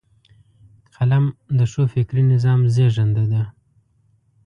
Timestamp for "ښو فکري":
1.71-2.23